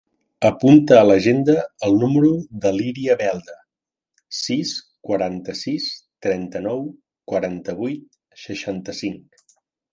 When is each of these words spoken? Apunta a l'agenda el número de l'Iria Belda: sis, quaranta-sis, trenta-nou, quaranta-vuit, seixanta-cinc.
Apunta 0.47 0.95
a 0.99 1.01
l'agenda 1.07 1.57
el 1.87 1.97
número 2.03 2.31
de 2.63 2.71
l'Iria 2.77 3.17
Belda: 3.21 3.59
sis, 4.39 4.73
quaranta-sis, 5.11 5.87
trenta-nou, 6.29 6.83
quaranta-vuit, 7.35 8.07
seixanta-cinc. 8.49 9.43